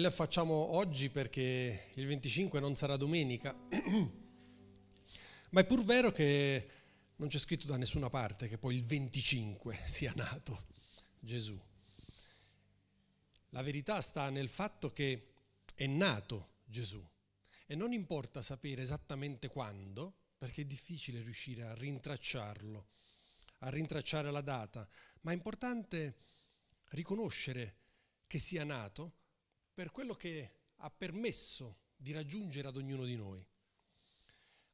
le 0.00 0.10
facciamo 0.10 0.54
oggi 0.54 1.10
perché 1.10 1.90
il 1.94 2.06
25 2.06 2.58
non 2.58 2.74
sarà 2.74 2.96
domenica, 2.96 3.54
ma 5.50 5.60
è 5.60 5.66
pur 5.66 5.84
vero 5.84 6.10
che 6.10 6.68
non 7.16 7.28
c'è 7.28 7.38
scritto 7.38 7.66
da 7.66 7.76
nessuna 7.76 8.08
parte 8.08 8.48
che 8.48 8.56
poi 8.56 8.76
il 8.76 8.84
25 8.84 9.78
sia 9.84 10.12
nato 10.16 10.68
Gesù. 11.18 11.60
La 13.50 13.62
verità 13.62 14.00
sta 14.00 14.30
nel 14.30 14.48
fatto 14.48 14.90
che 14.90 15.32
è 15.74 15.86
nato 15.86 16.54
Gesù 16.64 17.06
e 17.66 17.74
non 17.74 17.92
importa 17.92 18.40
sapere 18.40 18.80
esattamente 18.82 19.48
quando, 19.48 20.14
perché 20.38 20.62
è 20.62 20.64
difficile 20.64 21.20
riuscire 21.20 21.64
a 21.64 21.74
rintracciarlo, 21.74 22.86
a 23.58 23.68
rintracciare 23.68 24.30
la 24.30 24.40
data, 24.40 24.88
ma 25.22 25.32
è 25.32 25.34
importante 25.34 26.16
riconoscere 26.90 27.76
che 28.26 28.38
sia 28.38 28.64
nato 28.64 29.18
per 29.80 29.92
quello 29.92 30.14
che 30.14 30.56
ha 30.76 30.90
permesso 30.90 31.78
di 31.96 32.12
raggiungere 32.12 32.68
ad 32.68 32.76
ognuno 32.76 33.06
di 33.06 33.16
noi. 33.16 33.42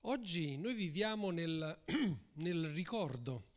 Oggi 0.01 0.57
noi 0.57 0.75
viviamo 0.75 1.31
nel, 1.31 1.85
nel 2.43 2.73
ricordo 2.73 3.53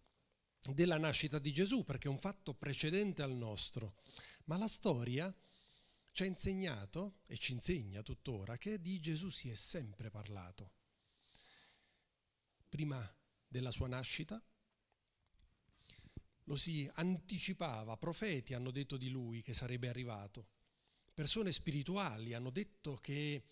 della 0.62 0.99
nascita 0.99 1.39
di 1.39 1.52
Gesù 1.52 1.84
perché 1.84 2.08
è 2.08 2.12
un 2.12 2.20
fatto 2.20 2.53
precedente 2.53 3.23
al 3.23 3.31
nostro, 3.31 3.95
ma 4.44 4.58
la 4.58 4.67
storia 4.67 5.35
ci 6.12 6.22
ha 6.22 6.27
insegnato 6.27 7.22
e 7.25 7.35
ci 7.39 7.53
insegna 7.53 8.03
tuttora 8.03 8.55
che 8.58 8.80
di 8.80 9.00
Gesù 9.00 9.30
si 9.30 9.50
è 9.50 9.55
sempre 9.55 10.11
parlato. 10.11 10.73
Prima 12.70 13.11
della 13.47 13.72
sua 13.72 13.88
nascita 13.88 14.39
lo 16.44 16.55
si 16.55 16.88
anticipava, 16.94 17.97
profeti 17.97 18.53
hanno 18.53 18.70
detto 18.70 18.97
di 18.97 19.09
lui 19.09 19.42
che 19.42 19.55
sarebbe 19.55 19.89
arrivato, 19.89 20.50
persone 21.20 21.52
spirituali 21.52 22.34
hanno 22.34 22.50
detto 22.50 22.95
che 22.95 23.44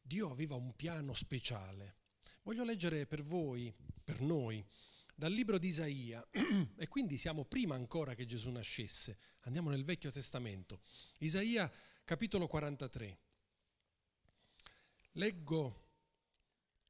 Dio 0.00 0.30
aveva 0.30 0.54
un 0.54 0.76
piano 0.76 1.12
speciale. 1.12 1.96
Voglio 2.44 2.62
leggere 2.62 3.04
per 3.04 3.24
voi, 3.24 3.74
per 4.04 4.20
noi, 4.20 4.64
dal 5.12 5.32
libro 5.32 5.58
di 5.58 5.66
Isaia, 5.66 6.24
e 6.30 6.86
quindi 6.86 7.18
siamo 7.18 7.44
prima 7.44 7.74
ancora 7.74 8.14
che 8.14 8.26
Gesù 8.26 8.50
nascesse. 8.50 9.18
Andiamo 9.40 9.70
nel 9.70 9.82
Vecchio 9.82 10.12
Testamento. 10.12 10.80
Isaia 11.18 11.68
capitolo 12.04 12.46
43. 12.46 13.18
Leggo 15.14 15.88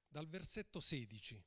dal 0.06 0.28
versetto 0.28 0.80
16. 0.80 1.42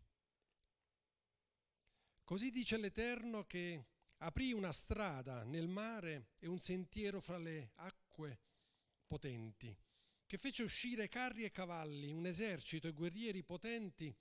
Così 2.24 2.50
dice 2.50 2.78
l'Eterno 2.78 3.46
che 3.46 3.86
aprì 4.24 4.52
una 4.52 4.72
strada 4.72 5.44
nel 5.44 5.68
mare 5.68 6.32
e 6.40 6.48
un 6.48 6.60
sentiero 6.60 7.20
fra 7.22 7.38
le 7.38 7.74
acque 7.76 8.11
potenti, 9.06 9.78
che 10.26 10.38
fece 10.38 10.64
uscire 10.64 11.08
carri 11.08 11.44
e 11.44 11.52
cavalli, 11.52 12.12
un 12.12 12.26
esercito 12.26 12.88
e 12.88 12.94
guerrieri 12.94 13.44
potenti. 13.44 14.16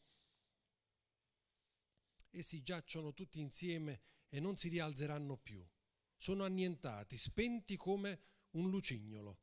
Essi 2.31 2.63
giacciono 2.63 3.13
tutti 3.13 3.41
insieme 3.41 4.03
e 4.29 4.41
non 4.41 4.57
si 4.57 4.69
rialzeranno 4.69 5.37
più. 5.37 5.67
Sono 6.17 6.45
annientati, 6.45 7.17
spenti 7.17 7.77
come 7.77 8.23
un 8.51 8.71
lucignolo. 8.71 9.41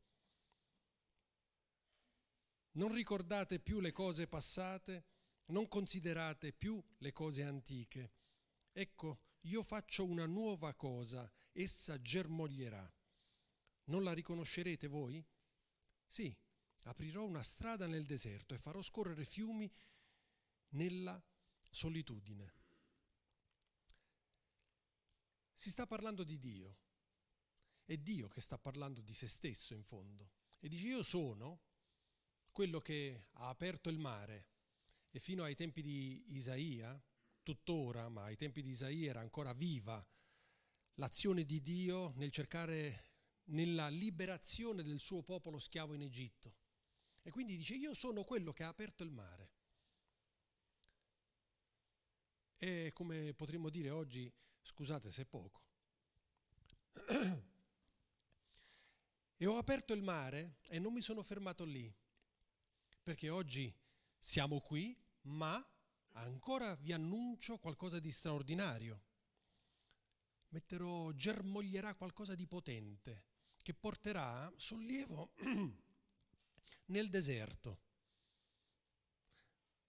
Non 2.72 2.94
ricordate 2.94 3.60
più 3.60 3.80
le 3.80 3.92
cose 3.92 4.28
passate, 4.28 5.06
non 5.48 5.68
considerate 5.68 6.54
più 6.54 6.82
le 7.00 7.12
cose 7.12 7.44
antiche 7.44 8.12
Ecco, 8.80 9.22
io 9.48 9.64
faccio 9.64 10.06
una 10.06 10.28
nuova 10.28 10.76
cosa, 10.76 11.28
essa 11.52 12.00
germoglierà. 12.00 12.94
Non 13.88 14.04
la 14.04 14.14
riconoscerete 14.14 14.88
voi? 14.88 15.24
Sì, 16.06 16.36
aprirò 16.84 17.24
una 17.24 17.44
strada 17.44 17.88
nel 17.88 18.06
deserto 18.06 18.54
e 18.54 18.58
farò 18.58 18.82
scorrere 18.82 19.26
fiumi 19.26 19.72
nella 20.70 21.22
solitudine. 21.70 22.54
Si 25.54 25.72
sta 25.72 25.86
parlando 25.88 26.24
di 26.24 26.38
Dio. 26.38 26.78
È 27.84 27.98
Dio 27.98 28.28
che 28.28 28.42
sta 28.42 28.58
parlando 28.58 29.02
di 29.02 29.14
se 29.14 29.28
stesso 29.28 29.74
in 29.74 29.84
fondo. 29.84 30.32
E 30.60 30.68
dice 30.68 30.88
io 30.88 31.04
sono 31.04 31.62
quello 32.52 32.80
che 32.80 33.28
ha 33.34 33.50
aperto 33.50 33.90
il 33.90 33.98
mare. 33.98 34.48
E 35.10 35.20
fino 35.20 35.44
ai 35.44 35.56
tempi 35.56 35.82
di 35.82 36.36
Isaia, 36.36 37.02
tuttora, 37.42 38.10
ma 38.10 38.24
ai 38.24 38.36
tempi 38.36 38.62
di 38.62 38.72
Isaia 38.72 39.10
era 39.10 39.20
ancora 39.22 39.54
viva, 39.54 40.06
l'azione 40.96 41.46
di 41.46 41.62
Dio 41.62 42.12
nel 42.16 42.32
cercare 42.32 43.07
nella 43.48 43.88
liberazione 43.90 44.84
del 44.84 45.00
suo 45.00 45.22
popolo 45.22 45.60
schiavo 45.60 45.94
in 45.94 46.02
Egitto. 46.02 46.56
E 47.22 47.30
quindi 47.30 47.58
dice, 47.58 47.76
io 47.76 47.94
sono 47.94 48.24
quello 48.24 48.54
che 48.54 48.64
ha 48.64 48.70
aperto 48.70 49.04
il 49.04 49.12
mare. 49.12 49.52
E 52.58 52.92
come 52.94 53.34
potremmo 53.34 53.70
dire 53.70 53.90
oggi, 53.90 54.34
scusate 54.62 55.12
se 55.12 55.26
poco. 55.26 55.62
e 59.38 59.46
ho 59.46 59.58
aperto 59.58 59.94
il 59.94 60.02
mare 60.02 60.58
e 60.68 60.80
non 60.80 60.94
mi 60.94 61.02
sono 61.02 61.22
fermato 61.22 61.64
lì, 61.64 61.94
perché 63.04 63.30
oggi 63.30 63.72
siamo 64.18 64.60
qui, 64.60 64.98
ma 65.24 65.64
ancora 66.14 66.74
vi 66.76 66.92
annuncio 66.94 67.60
qualcosa 67.60 68.00
di 68.00 68.12
straordinario. 68.12 69.04
Metterò, 70.50 71.12
germoglierà 71.12 71.94
qualcosa 71.94 72.34
di 72.34 72.48
potente 72.48 73.36
che 73.68 73.74
porterà 73.74 74.50
sollievo 74.56 75.34
nel 76.88 77.10
deserto. 77.10 77.82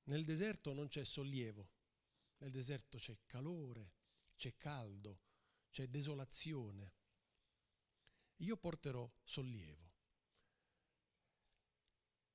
Nel 0.06 0.24
deserto 0.24 0.72
non 0.72 0.88
c'è 0.88 1.04
sollievo, 1.04 1.68
nel 2.38 2.50
deserto 2.50 2.98
c'è 2.98 3.16
calore, 3.24 3.92
c'è 4.34 4.56
caldo, 4.56 5.20
c'è 5.70 5.86
desolazione. 5.86 6.92
Io 8.38 8.56
porterò 8.56 9.08
sollievo. 9.22 9.92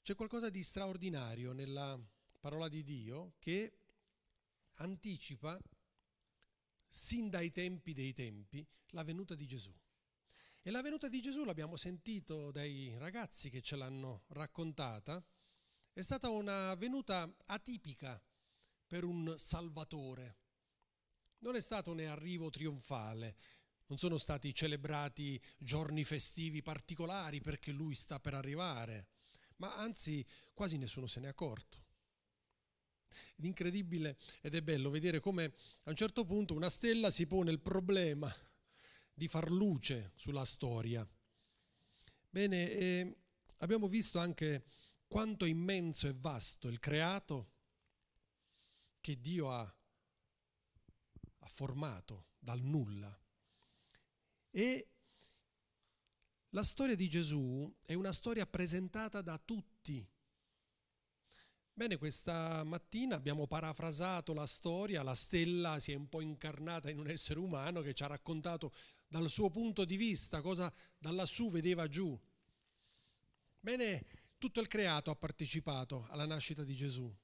C'è 0.02 0.16
qualcosa 0.16 0.50
di 0.50 0.64
straordinario 0.64 1.52
nella 1.52 2.02
parola 2.40 2.70
di 2.70 2.84
Dio 2.84 3.34
che 3.40 3.80
anticipa 4.76 5.62
sin 6.88 7.30
dai 7.30 7.52
tempi 7.52 7.92
dei 7.92 8.14
tempi 8.14 8.66
la 8.92 9.04
venuta 9.04 9.36
di 9.36 9.46
Gesù. 9.46 9.78
E 10.66 10.72
la 10.72 10.82
venuta 10.82 11.10
di 11.10 11.22
Gesù, 11.22 11.44
l'abbiamo 11.44 11.76
sentito 11.76 12.50
dai 12.50 12.96
ragazzi 12.98 13.50
che 13.50 13.60
ce 13.60 13.76
l'hanno 13.76 14.24
raccontata, 14.28 15.22
è 15.92 16.00
stata 16.00 16.30
una 16.30 16.74
venuta 16.76 17.30
atipica 17.48 18.24
per 18.88 19.04
un 19.04 19.36
Salvatore. 19.38 20.38
Non 21.40 21.58
è 21.58 21.60
stato 21.60 21.92
un 21.92 22.00
arrivo 22.00 22.50
trionfale, 22.50 23.36
non 23.88 23.98
sono 23.98 24.18
stati 24.18 24.54
celebrati 24.54 25.38
giorni 25.58 26.06
festivi 26.06 26.62
particolari 26.62 27.42
perché 27.42 27.74
lui 27.74 27.94
sta 27.94 28.22
per 28.22 28.34
arrivare, 28.34 29.08
ma 29.58 29.76
anzi 29.76 30.26
quasi 30.54 30.78
nessuno 30.78 31.08
se 31.08 31.20
n'è 31.20 31.28
accorto. 31.28 31.84
Ed 33.36 33.44
incredibile 33.44 34.18
ed 34.40 34.56
è 34.56 34.62
bello 34.62 34.90
vedere 34.90 35.20
come 35.20 35.54
a 35.84 35.90
un 35.90 35.96
certo 35.98 36.24
punto 36.24 36.54
una 36.54 36.70
stella 36.70 37.12
si 37.12 37.28
pone 37.28 37.52
il 37.52 37.60
problema 37.60 38.34
di 39.14 39.28
far 39.28 39.52
luce 39.52 40.12
sulla 40.16 40.46
storia. 40.46 41.08
Bene, 42.30 42.72
eh, 42.72 43.18
abbiamo 43.60 43.88
visto 43.88 44.20
anche 44.20 44.66
quanto 45.08 45.46
immenso 45.46 46.08
e 46.08 46.14
vasto 46.14 46.68
il 46.68 46.80
creato 46.80 47.52
che 49.00 49.20
Dio 49.20 49.52
ha, 49.52 49.62
ha 49.62 51.48
formato 51.48 52.30
dal 52.40 52.62
nulla. 52.62 53.16
E 54.50 54.88
la 56.50 56.64
storia 56.64 56.96
di 56.96 57.08
Gesù 57.10 57.72
è 57.82 57.94
una 57.94 58.12
storia 58.12 58.46
presentata 58.46 59.22
da 59.22 59.38
tutti 59.38 60.08
Bene, 61.76 61.98
questa 61.98 62.64
mattina 62.64 63.16
abbiamo 63.16 63.48
parafrasato 63.48 64.32
la 64.36 64.46
storia, 64.46 65.02
la 65.02 65.16
stella 65.16 65.80
si 65.80 65.92
è 65.92 65.96
un 65.96 66.08
po' 66.08 66.22
incarnata 66.22 66.92
in 66.92 67.00
un 67.00 67.08
essere 67.10 67.40
umano 67.40 67.82
che 67.82 67.96
ci 67.96 68.04
ha 68.04 68.08
raccontato 68.08 68.72
dal 69.14 69.30
suo 69.30 69.52
punto 69.52 69.86
di 69.86 69.96
vista 69.96 70.42
cosa 70.42 70.74
da 70.98 71.12
lassù 71.12 71.52
vedeva 71.52 71.88
giù. 71.88 72.20
Bene, 73.60 74.08
tutto 74.40 74.60
il 74.60 74.68
creato 74.68 75.12
ha 75.12 75.16
partecipato 75.16 76.08
alla 76.08 76.26
nascita 76.26 76.64
di 76.64 76.76
Gesù, 76.76 77.16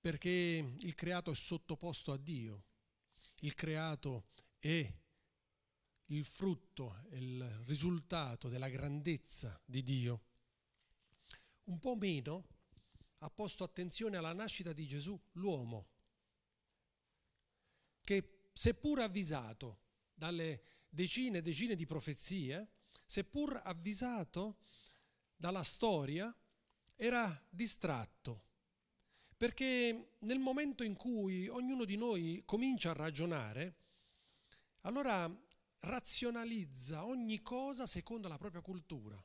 perché 0.00 0.30
il 0.78 0.94
creato 0.94 1.30
è 1.30 1.34
sottoposto 1.34 2.10
a 2.10 2.16
Dio, 2.16 2.64
il 3.40 3.54
creato 3.54 4.28
è 4.58 4.90
il 6.06 6.24
frutto, 6.24 7.04
il 7.10 7.46
risultato 7.66 8.48
della 8.48 8.70
grandezza 8.70 9.60
di 9.62 9.82
Dio. 9.82 10.22
Un 11.64 11.78
po' 11.78 11.96
meno 11.96 12.46
ha 13.18 13.28
posto 13.28 13.62
attenzione 13.62 14.16
alla 14.16 14.32
nascita 14.32 14.72
di 14.72 14.86
Gesù, 14.86 15.20
l'uomo, 15.32 15.88
che 18.00 18.33
seppur 18.54 19.00
avvisato 19.00 19.80
dalle 20.14 20.62
decine 20.88 21.38
e 21.38 21.42
decine 21.42 21.74
di 21.74 21.86
profezie, 21.86 22.70
seppur 23.04 23.60
avvisato 23.62 24.58
dalla 25.36 25.64
storia, 25.64 26.34
era 26.94 27.46
distratto. 27.50 28.42
Perché 29.36 30.14
nel 30.20 30.38
momento 30.38 30.84
in 30.84 30.94
cui 30.94 31.48
ognuno 31.48 31.84
di 31.84 31.96
noi 31.96 32.42
comincia 32.46 32.90
a 32.90 32.94
ragionare, 32.94 33.74
allora 34.82 35.28
razionalizza 35.80 37.04
ogni 37.04 37.42
cosa 37.42 37.86
secondo 37.86 38.28
la 38.28 38.38
propria 38.38 38.62
cultura, 38.62 39.22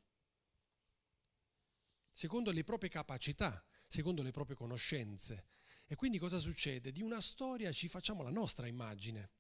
secondo 2.12 2.52
le 2.52 2.64
proprie 2.64 2.90
capacità, 2.90 3.64
secondo 3.88 4.24
le 4.24 4.32
proprie 4.32 4.58
conoscenze. 4.58 5.46
E 5.92 5.96
quindi 5.96 6.20
cosa 6.20 6.38
succede? 6.38 6.92
Di 6.92 7.02
una 7.02 7.20
storia 7.20 7.72
ci 7.72 7.88
facciamo 7.88 8.22
la 8.22 8.30
nostra 8.30 8.68
immagine. 8.68 9.32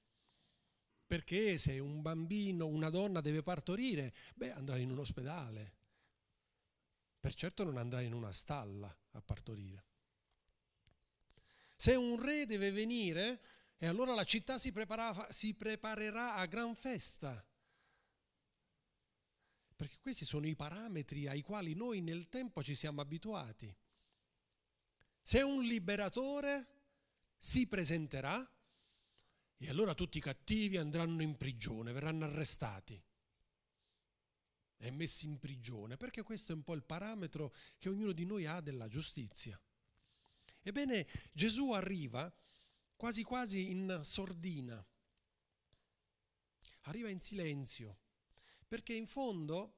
Perché 1.05 1.59
se 1.59 1.77
un 1.77 2.01
bambino, 2.01 2.65
una 2.65 2.89
donna 2.89 3.21
deve 3.21 3.43
partorire, 3.43 4.11
beh, 4.33 4.53
andrà 4.53 4.77
in 4.77 4.89
un 4.89 4.97
ospedale. 4.97 5.75
Per 7.19 7.35
certo 7.35 7.63
non 7.63 7.77
andrà 7.77 8.01
in 8.01 8.13
una 8.13 8.31
stalla 8.31 8.87
a 9.11 9.21
partorire. 9.21 9.85
Se 11.75 11.93
un 11.93 12.19
re 12.19 12.47
deve 12.47 12.71
venire, 12.71 13.41
e 13.77 13.85
allora 13.85 14.15
la 14.15 14.23
città 14.23 14.57
si, 14.57 14.73
si 15.29 15.53
preparerà 15.53 16.33
a 16.33 16.47
gran 16.47 16.73
festa. 16.73 17.45
Perché 19.75 19.99
questi 19.99 20.25
sono 20.25 20.47
i 20.47 20.55
parametri 20.55 21.27
ai 21.27 21.43
quali 21.43 21.75
noi 21.75 22.01
nel 22.01 22.27
tempo 22.27 22.63
ci 22.63 22.73
siamo 22.73 23.01
abituati. 23.01 23.71
Se 25.29 25.43
un 25.43 25.61
liberatore 25.61 26.67
si 27.37 27.67
presenterà, 27.67 28.51
e 29.57 29.69
allora 29.69 29.93
tutti 29.93 30.17
i 30.17 30.21
cattivi 30.21 30.75
andranno 30.75 31.21
in 31.21 31.37
prigione, 31.37 31.91
verranno 31.91 32.25
arrestati 32.25 32.99
e 34.77 34.89
messi 34.89 35.27
in 35.27 35.37
prigione, 35.37 35.97
perché 35.97 36.23
questo 36.23 36.51
è 36.51 36.55
un 36.55 36.63
po' 36.63 36.73
il 36.73 36.81
parametro 36.81 37.53
che 37.77 37.89
ognuno 37.89 38.11
di 38.11 38.25
noi 38.25 38.47
ha 38.47 38.59
della 38.59 38.87
giustizia. 38.87 39.61
Ebbene, 40.63 41.05
Gesù 41.31 41.73
arriva 41.73 42.33
quasi 42.95 43.21
quasi 43.21 43.69
in 43.69 43.99
sordina, 44.01 44.83
arriva 46.85 47.09
in 47.09 47.19
silenzio, 47.19 47.99
perché 48.67 48.95
in 48.95 49.05
fondo 49.05 49.75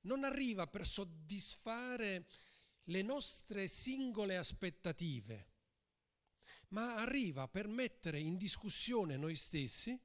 non 0.00 0.24
arriva 0.24 0.66
per 0.66 0.84
soddisfare 0.84 2.26
le 2.90 3.02
nostre 3.02 3.68
singole 3.68 4.36
aspettative, 4.36 5.46
ma 6.68 6.96
arriva 6.96 7.46
per 7.48 7.68
mettere 7.68 8.18
in 8.18 8.36
discussione 8.36 9.16
noi 9.16 9.36
stessi 9.36 9.98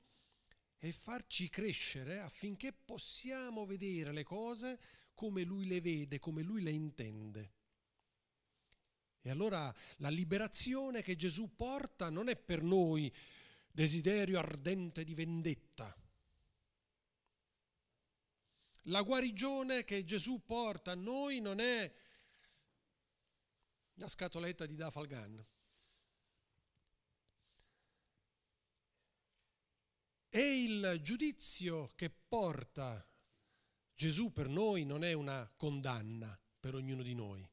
e 0.78 0.92
farci 0.92 1.50
crescere 1.50 2.20
affinché 2.20 2.74
possiamo 2.74 3.66
vedere 3.66 4.12
le 4.12 4.24
cose 4.24 4.80
come 5.16 5.44
lui 5.44 5.68
le 5.68 5.82
vede, 5.82 6.20
come 6.20 6.44
lui 6.44 6.62
le 6.62 6.72
intende. 6.72 7.54
E 9.22 9.32
allora 9.32 9.74
la 9.98 10.10
liberazione 10.10 11.02
che 11.02 11.16
Gesù 11.16 11.56
porta 11.56 12.12
non 12.12 12.30
è 12.30 12.36
per 12.36 12.62
noi 12.62 13.12
desiderio 13.72 14.38
ardente 14.38 15.04
di 15.04 15.16
vendetta. 15.16 15.96
La 18.90 19.02
guarigione 19.02 19.84
che 19.84 20.04
Gesù 20.04 20.44
porta 20.46 20.92
a 20.92 20.96
noi 20.96 21.40
non 21.40 21.60
è 21.60 21.92
la 23.96 24.08
scatoletta 24.08 24.66
di 24.66 24.76
Dafalgan. 24.76 25.46
E 30.30 30.64
il 30.64 31.00
giudizio 31.02 31.92
che 31.96 32.10
porta 32.10 33.08
Gesù 33.94 34.32
per 34.32 34.50
noi 34.50 34.84
non 34.84 35.04
è 35.04 35.14
una 35.14 35.50
condanna 35.56 36.38
per 36.60 36.76
ognuno 36.76 37.04
di 37.04 37.14
noi 37.14 37.50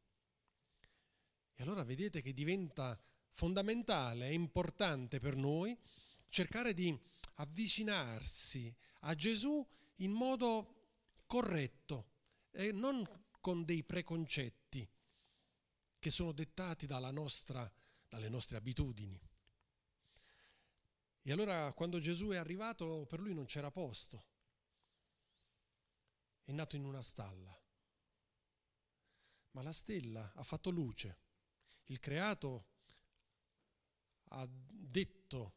e 1.55 1.63
allora 1.63 1.85
vedete 1.85 2.23
che 2.23 2.33
diventa 2.33 3.01
fondamentale 3.31 4.29
e 4.29 4.33
importante 4.33 5.21
per 5.21 5.37
noi 5.37 5.79
cercare 6.29 6.75
di 6.75 6.99
avvicinarsi 7.37 8.75
a 9.01 9.15
Gesù 9.15 9.65
in 9.97 10.11
modo 10.11 10.89
corretto 11.27 12.11
e 12.51 12.73
non 12.73 13.07
con 13.41 13.65
dei 13.65 13.85
preconcetti 13.85 14.62
che 16.03 16.11
sono 16.11 16.33
dettati 16.33 16.89
nostra, 17.13 17.73
dalle 18.09 18.29
nostre 18.29 18.57
abitudini. 18.57 19.17
E 21.23 21.31
allora 21.31 21.73
quando 21.75 22.01
Gesù 22.01 22.31
è 22.31 22.37
arrivato 22.37 23.07
per 23.07 23.21
lui 23.21 23.35
non 23.35 23.45
c'era 23.45 23.71
posto, 23.71 24.27
è 26.43 26.51
nato 26.51 26.75
in 26.75 26.87
una 26.87 27.03
stalla, 27.03 27.57
ma 29.53 29.63
la 29.63 29.71
stella 29.71 30.33
ha 30.35 30.43
fatto 30.43 30.71
luce 30.71 31.21
il 31.85 32.01
creato 32.01 32.67
ha 34.31 34.45
detto 34.51 35.55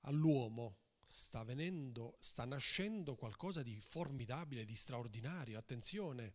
all'uomo 0.00 0.78
sta 1.06 1.44
venendo, 1.44 2.16
sta 2.18 2.44
nascendo 2.44 3.14
qualcosa 3.14 3.62
di 3.62 3.80
formidabile, 3.80 4.64
di 4.64 4.74
straordinario. 4.74 5.58
Attenzione, 5.58 6.34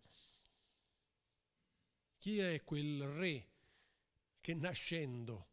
chi 2.20 2.38
è 2.38 2.64
quel 2.64 3.08
re 3.08 3.48
che 4.42 4.54
nascendo 4.54 5.48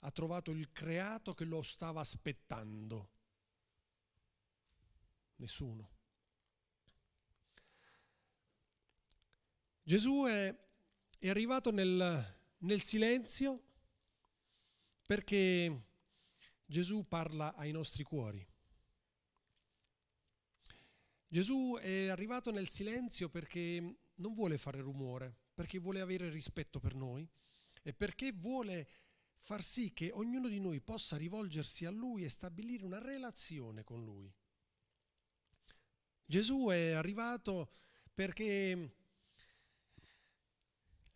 ha 0.00 0.10
trovato 0.10 0.50
il 0.50 0.72
creato 0.72 1.34
che 1.34 1.44
lo 1.44 1.62
stava 1.62 2.00
aspettando? 2.00 3.10
Nessuno. 5.36 5.92
Gesù 9.82 10.24
è, 10.26 10.54
è 11.18 11.28
arrivato 11.28 11.70
nel, 11.70 12.38
nel 12.58 12.80
silenzio 12.80 13.62
perché 15.04 15.82
Gesù 16.64 17.06
parla 17.06 17.54
ai 17.54 17.72
nostri 17.72 18.02
cuori. 18.02 18.46
Gesù 21.28 21.76
è 21.80 22.06
arrivato 22.08 22.50
nel 22.50 22.68
silenzio 22.68 23.28
perché 23.28 23.96
non 24.14 24.32
vuole 24.32 24.56
fare 24.56 24.80
rumore, 24.80 25.43
perché 25.54 25.78
vuole 25.78 26.00
avere 26.00 26.28
rispetto 26.28 26.80
per 26.80 26.94
noi 26.94 27.28
e 27.82 27.94
perché 27.94 28.32
vuole 28.32 28.88
far 29.38 29.62
sì 29.62 29.92
che 29.92 30.10
ognuno 30.12 30.48
di 30.48 30.58
noi 30.58 30.80
possa 30.80 31.16
rivolgersi 31.16 31.84
a 31.84 31.90
Lui 31.90 32.24
e 32.24 32.28
stabilire 32.28 32.84
una 32.84 32.98
relazione 32.98 33.84
con 33.84 34.04
Lui. 34.04 34.32
Gesù 36.26 36.68
è 36.70 36.92
arrivato 36.92 37.70
perché 38.12 38.96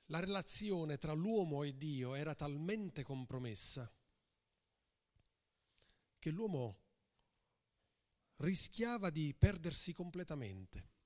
la 0.07 0.21
relazione 0.21 0.99
tra 0.99 1.13
l'uomo 1.13 1.63
e 1.63 1.77
Dio 1.77 2.15
era 2.15 2.35
talmente 2.35 3.03
compromessa 3.03 3.91
che 6.19 6.31
l'uomo 6.31 6.77
rischiava 8.37 9.11
di 9.11 9.35
perdersi 9.35 9.93
completamente. 9.93 10.97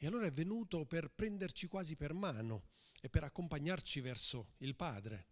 E 0.00 0.06
allora 0.06 0.26
è 0.26 0.30
venuto 0.30 0.86
per 0.86 1.10
prenderci 1.10 1.66
quasi 1.66 1.96
per 1.96 2.12
mano 2.12 2.68
e 3.00 3.10
per 3.10 3.24
accompagnarci 3.24 4.00
verso 4.00 4.54
il 4.58 4.76
Padre. 4.76 5.26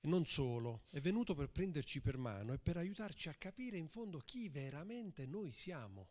E 0.00 0.06
non 0.06 0.26
solo, 0.26 0.84
è 0.90 1.00
venuto 1.00 1.34
per 1.34 1.48
prenderci 1.50 2.02
per 2.02 2.18
mano 2.18 2.52
e 2.52 2.58
per 2.58 2.76
aiutarci 2.76 3.30
a 3.30 3.34
capire 3.34 3.78
in 3.78 3.88
fondo 3.88 4.18
chi 4.18 4.50
veramente 4.50 5.24
noi 5.24 5.50
siamo. 5.50 6.10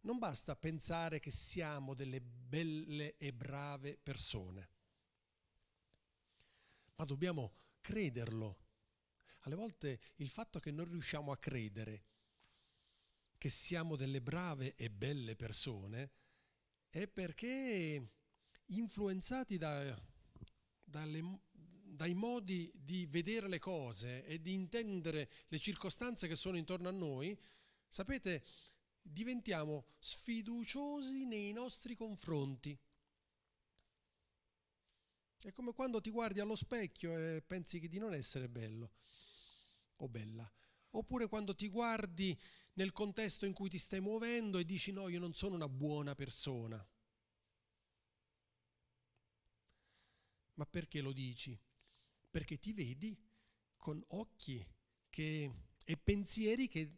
Non 0.00 0.18
basta 0.18 0.56
pensare 0.56 1.20
che 1.20 1.30
siamo 1.30 1.94
delle 1.94 2.20
belle 2.20 3.16
e 3.16 3.32
brave 3.32 3.96
persone, 3.96 4.68
ma 6.96 7.04
dobbiamo 7.04 7.54
crederlo. 7.80 8.58
Alle 9.42 9.54
volte 9.54 10.00
il 10.16 10.28
fatto 10.28 10.58
che 10.58 10.72
non 10.72 10.90
riusciamo 10.90 11.30
a 11.30 11.38
credere 11.38 12.04
che 13.44 13.50
siamo 13.50 13.94
delle 13.94 14.22
brave 14.22 14.74
e 14.74 14.88
belle 14.88 15.36
persone 15.36 16.12
è 16.88 17.06
perché 17.06 18.12
influenzati 18.68 19.58
da, 19.58 20.02
dalle, 20.82 21.40
dai 21.52 22.14
modi 22.14 22.72
di 22.74 23.04
vedere 23.04 23.46
le 23.48 23.58
cose 23.58 24.24
e 24.24 24.40
di 24.40 24.54
intendere 24.54 25.30
le 25.48 25.58
circostanze 25.58 26.26
che 26.26 26.36
sono 26.36 26.56
intorno 26.56 26.88
a 26.88 26.92
noi, 26.92 27.38
sapete, 27.86 28.42
diventiamo 29.02 29.88
sfiduciosi 29.98 31.26
nei 31.26 31.52
nostri 31.52 31.94
confronti. 31.94 32.74
È 35.36 35.52
come 35.52 35.74
quando 35.74 36.00
ti 36.00 36.08
guardi 36.08 36.40
allo 36.40 36.56
specchio 36.56 37.14
e 37.14 37.42
pensi 37.42 37.78
di 37.78 37.98
non 37.98 38.14
essere 38.14 38.48
bello 38.48 38.92
o 39.96 40.08
bella. 40.08 40.50
Oppure 40.96 41.26
quando 41.28 41.54
ti 41.54 41.68
guardi 41.68 42.38
nel 42.74 42.92
contesto 42.92 43.46
in 43.46 43.52
cui 43.52 43.68
ti 43.68 43.78
stai 43.78 44.00
muovendo 44.00 44.58
e 44.58 44.64
dici 44.64 44.92
no, 44.92 45.08
io 45.08 45.18
non 45.18 45.34
sono 45.34 45.54
una 45.54 45.68
buona 45.68 46.14
persona. 46.14 46.84
Ma 50.54 50.66
perché 50.66 51.00
lo 51.00 51.12
dici? 51.12 51.58
Perché 52.30 52.58
ti 52.58 52.72
vedi 52.72 53.16
con 53.76 54.02
occhi 54.08 54.64
che, 55.10 55.52
e 55.84 55.96
pensieri 55.96 56.68
che 56.68 56.96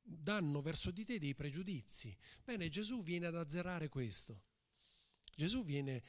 danno 0.00 0.62
verso 0.62 0.90
di 0.90 1.04
te 1.04 1.18
dei 1.18 1.34
pregiudizi. 1.34 2.16
Bene, 2.42 2.68
Gesù 2.68 3.02
viene 3.02 3.26
ad 3.26 3.36
azzerare 3.36 3.88
questo. 3.88 4.44
Gesù 5.34 5.62
viene 5.62 6.02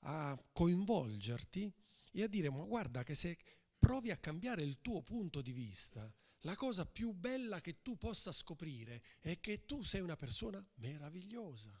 a 0.00 0.42
coinvolgerti 0.52 1.70
e 2.12 2.22
a 2.22 2.28
dire, 2.28 2.50
ma 2.50 2.64
guarda 2.64 3.02
che 3.02 3.14
se 3.14 3.36
provi 3.78 4.10
a 4.10 4.16
cambiare 4.16 4.62
il 4.62 4.80
tuo 4.80 5.02
punto 5.02 5.42
di 5.42 5.52
vista, 5.52 6.10
la 6.42 6.56
cosa 6.56 6.86
più 6.86 7.12
bella 7.12 7.60
che 7.60 7.82
tu 7.82 7.96
possa 7.96 8.32
scoprire 8.32 9.02
è 9.20 9.40
che 9.40 9.64
tu 9.64 9.82
sei 9.82 10.00
una 10.00 10.16
persona 10.16 10.64
meravigliosa. 10.74 11.80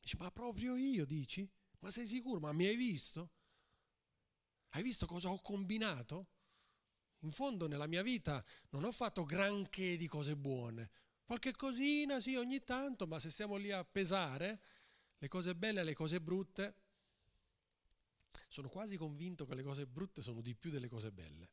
Dici, 0.00 0.16
ma 0.16 0.30
proprio 0.30 0.76
io, 0.76 1.04
dici? 1.06 1.48
Ma 1.80 1.90
sei 1.90 2.06
sicuro? 2.06 2.40
Ma 2.40 2.52
mi 2.52 2.66
hai 2.66 2.76
visto? 2.76 3.30
Hai 4.70 4.82
visto 4.82 5.06
cosa 5.06 5.30
ho 5.30 5.40
combinato? 5.40 6.28
In 7.20 7.30
fondo 7.30 7.68
nella 7.68 7.86
mia 7.86 8.02
vita 8.02 8.44
non 8.70 8.84
ho 8.84 8.92
fatto 8.92 9.24
granché 9.24 9.96
di 9.96 10.08
cose 10.08 10.36
buone. 10.36 10.90
Qualche 11.24 11.52
cosina, 11.52 12.20
sì, 12.20 12.34
ogni 12.34 12.62
tanto, 12.64 13.06
ma 13.06 13.18
se 13.18 13.30
stiamo 13.30 13.56
lì 13.56 13.70
a 13.70 13.84
pesare 13.84 14.60
le 15.18 15.28
cose 15.28 15.54
belle 15.54 15.80
e 15.80 15.84
le 15.84 15.94
cose 15.94 16.20
brutte, 16.20 16.76
sono 18.48 18.68
quasi 18.68 18.96
convinto 18.96 19.46
che 19.46 19.54
le 19.54 19.62
cose 19.62 19.86
brutte 19.86 20.20
sono 20.20 20.40
di 20.40 20.54
più 20.54 20.70
delle 20.70 20.88
cose 20.88 21.12
belle. 21.12 21.48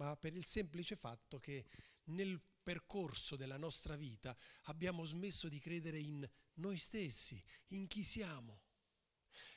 Ma 0.00 0.16
per 0.16 0.34
il 0.34 0.46
semplice 0.46 0.96
fatto 0.96 1.38
che 1.38 1.66
nel 2.04 2.40
percorso 2.62 3.36
della 3.36 3.58
nostra 3.58 3.96
vita 3.96 4.34
abbiamo 4.62 5.04
smesso 5.04 5.46
di 5.46 5.58
credere 5.58 5.98
in 5.98 6.26
noi 6.54 6.78
stessi, 6.78 7.42
in 7.68 7.86
chi 7.86 8.02
siamo. 8.02 8.62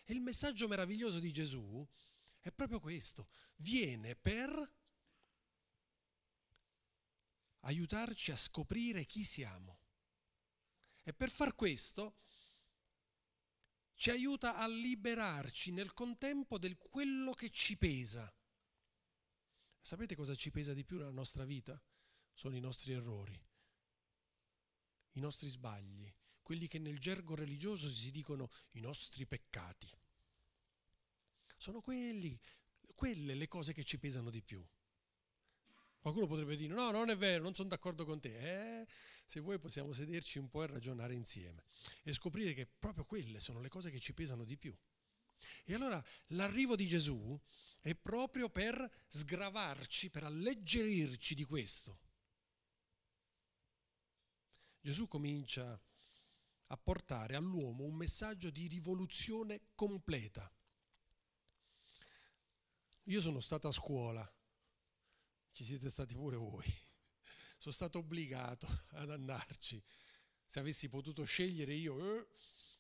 E 0.04 0.12
il 0.12 0.20
messaggio 0.20 0.68
meraviglioso 0.68 1.20
di 1.20 1.32
Gesù 1.32 1.88
è 2.42 2.52
proprio 2.52 2.82
questo, 2.82 3.30
viene 3.58 4.18
per 4.18 4.52
aiutarci 7.62 8.32
a 8.32 8.36
scoprire 8.36 9.06
chi 9.06 9.24
siamo. 9.24 9.80
E 11.04 11.14
per 11.14 11.30
far 11.30 11.56
questo 11.56 12.18
ci 13.96 14.10
aiuta 14.10 14.58
a 14.58 14.68
liberarci 14.68 15.72
nel 15.72 15.94
contempo 15.94 16.58
di 16.58 16.76
quello 16.76 17.32
che 17.32 17.50
ci 17.50 17.78
pesa. 17.78 18.30
Sapete 19.84 20.16
cosa 20.16 20.34
ci 20.34 20.50
pesa 20.50 20.74
di 20.74 20.86
più 20.86 20.98
nella 20.98 21.10
nostra 21.10 21.44
vita? 21.44 21.78
Sono 22.32 22.56
i 22.56 22.62
nostri 22.62 22.94
errori, 22.94 23.38
i 25.12 25.20
nostri 25.20 25.50
sbagli, 25.50 26.10
quelli 26.42 26.68
che 26.68 26.80
nel 26.80 27.00
gergo 27.00 27.36
religioso 27.36 27.90
si 27.90 28.10
dicono 28.12 28.50
i 28.72 28.80
nostri 28.80 29.28
peccati. 29.28 29.92
Sono 31.58 31.82
quelli, 31.82 32.40
quelle 32.96 33.36
le 33.36 33.48
cose 33.50 33.74
che 33.74 33.84
ci 33.84 34.00
pesano 34.00 34.30
di 34.30 34.42
più. 34.42 34.66
Qualcuno 36.00 36.28
potrebbe 36.28 36.56
dire 36.56 36.74
no, 36.74 36.90
non 36.92 37.10
è 37.10 37.18
vero, 37.18 37.44
non 37.44 37.54
sono 37.54 37.68
d'accordo 37.68 38.06
con 38.06 38.22
te. 38.22 38.80
Eh, 38.80 38.88
se 39.25 39.42
vuoi 39.42 39.60
possiamo 39.60 39.92
sederci 39.92 40.40
un 40.40 40.48
po' 40.48 40.63
e 40.63 40.68
ragionare 40.68 41.13
insieme 41.13 41.66
e 42.04 42.13
scoprire 42.13 42.54
che 42.54 42.68
proprio 42.68 43.04
quelle 43.04 43.42
sono 43.42 43.60
le 43.60 43.68
cose 43.68 43.92
che 43.92 44.00
ci 44.00 44.13
pesano 44.13 44.46
di 44.46 44.56
più. 44.56 44.74
E 45.66 45.74
allora 45.74 46.02
l'arrivo 46.28 46.78
di 46.78 46.88
Gesù 46.88 47.38
è 47.84 47.96
proprio 47.96 48.50
per 48.50 48.90
sgravarci, 49.10 50.10
per 50.10 50.24
alleggerirci 50.24 51.36
di 51.36 51.44
questo. 51.44 52.00
Gesù 54.80 55.06
comincia 55.06 55.78
a 56.68 56.78
portare 56.78 57.36
all'uomo 57.36 57.84
un 57.84 57.96
messaggio 57.96 58.50
di 58.50 58.68
rivoluzione 58.68 59.72
completa. 59.75 60.50
Io 63.08 63.20
sono 63.20 63.42
stato 63.42 63.68
a 63.68 63.74
scuola, 63.74 64.34
ci 65.52 65.66
siete 65.66 65.90
stati 65.90 66.16
pure 66.16 66.38
voi, 66.38 66.74
sono 67.58 67.74
stato 67.74 67.98
obbligato 67.98 68.66
ad 68.96 69.12
andarci. 69.12 69.84
Se 70.46 70.60
avessi 70.60 70.88
potuto 70.88 71.25
scegliere 71.25 71.74
io, 71.74 72.18
eh, 72.18 72.28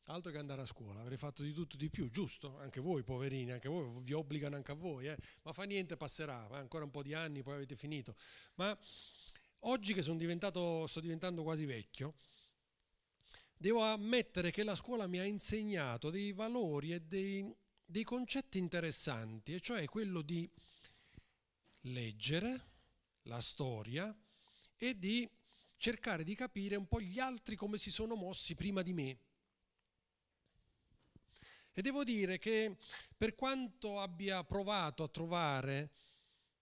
altro 0.05 0.31
che 0.31 0.37
andare 0.37 0.61
a 0.61 0.65
scuola, 0.65 0.99
avrei 0.99 1.17
fatto 1.17 1.43
di 1.43 1.53
tutto 1.53 1.77
di 1.77 1.89
più, 1.89 2.09
giusto? 2.09 2.57
Anche 2.59 2.81
voi, 2.81 3.03
poverini, 3.03 3.51
anche 3.51 3.69
voi, 3.69 4.01
vi 4.01 4.13
obbligano 4.13 4.55
anche 4.55 4.71
a 4.71 4.75
voi, 4.75 5.07
eh? 5.07 5.17
ma 5.43 5.53
fa 5.53 5.63
niente, 5.63 5.95
passerà, 5.95 6.47
ancora 6.49 6.83
un 6.83 6.91
po' 6.91 7.03
di 7.03 7.13
anni, 7.13 7.41
poi 7.41 7.55
avete 7.55 7.75
finito. 7.75 8.15
Ma 8.55 8.77
oggi 9.59 9.93
che 9.93 10.01
sono 10.01 10.17
diventato, 10.17 10.87
sto 10.87 10.99
diventando 10.99 11.43
quasi 11.43 11.65
vecchio, 11.65 12.15
devo 13.55 13.81
ammettere 13.81 14.51
che 14.51 14.63
la 14.63 14.75
scuola 14.75 15.07
mi 15.07 15.19
ha 15.19 15.25
insegnato 15.25 16.09
dei 16.09 16.33
valori 16.33 16.93
e 16.93 16.99
dei, 16.99 17.49
dei 17.85 18.03
concetti 18.03 18.57
interessanti, 18.57 19.53
e 19.53 19.59
cioè 19.61 19.85
quello 19.85 20.21
di 20.21 20.49
leggere 21.87 22.71
la 23.23 23.39
storia 23.39 24.15
e 24.77 24.99
di 24.99 25.29
cercare 25.77 26.23
di 26.23 26.35
capire 26.35 26.75
un 26.75 26.87
po' 26.87 27.01
gli 27.01 27.19
altri 27.19 27.55
come 27.55 27.77
si 27.77 27.91
sono 27.91 28.15
mossi 28.15 28.55
prima 28.55 28.81
di 28.81 28.93
me. 28.93 29.17
E 31.73 31.81
devo 31.81 32.03
dire 32.03 32.37
che 32.37 32.77
per 33.17 33.33
quanto 33.33 33.99
abbia 33.99 34.43
provato 34.43 35.01
a 35.01 35.07
trovare 35.07 35.91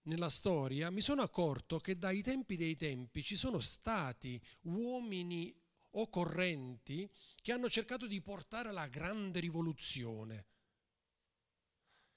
nella 0.04 0.30
storia, 0.30 0.90
mi 0.90 1.02
sono 1.02 1.20
accorto 1.20 1.78
che 1.78 1.98
dai 1.98 2.22
tempi 2.22 2.56
dei 2.56 2.76
tempi 2.76 3.22
ci 3.22 3.36
sono 3.36 3.58
stati 3.58 4.40
uomini 4.62 5.54
o 5.90 6.08
correnti 6.08 7.08
che 7.42 7.52
hanno 7.52 7.68
cercato 7.68 8.06
di 8.06 8.22
portare 8.22 8.72
la 8.72 8.86
grande 8.86 9.40
rivoluzione. 9.40 10.46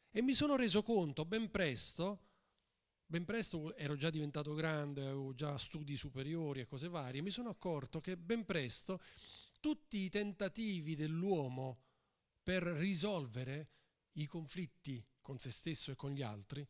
E 0.10 0.22
mi 0.22 0.34
sono 0.34 0.56
reso 0.56 0.82
conto 0.82 1.26
ben 1.26 1.52
presto, 1.52 2.22
ben 3.06 3.26
presto 3.26 3.76
ero 3.76 3.98
già 3.98 4.10
diventato 4.10 4.54
grande, 4.54 5.02
avevo 5.02 5.36
già 5.36 5.58
studi 5.58 5.98
superiori 5.98 6.62
e 6.62 6.66
cose 6.66 6.88
varie, 6.88 7.22
mi 7.22 7.32
sono 7.32 7.50
accorto 7.50 8.00
che 8.00 8.16
ben 8.16 8.46
presto 8.46 9.02
tutti 9.60 9.98
i 9.98 10.10
tentativi 10.10 10.96
dell'uomo 10.96 11.85
per 12.46 12.62
risolvere 12.62 13.70
i 14.14 14.28
conflitti 14.28 15.04
con 15.20 15.40
se 15.40 15.50
stesso 15.50 15.90
e 15.90 15.96
con 15.96 16.12
gli 16.12 16.22
altri, 16.22 16.66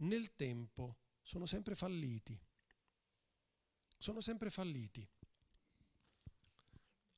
nel 0.00 0.34
tempo 0.34 0.98
sono 1.22 1.46
sempre 1.46 1.74
falliti. 1.74 2.38
Sono 3.96 4.20
sempre 4.20 4.50
falliti. 4.50 5.08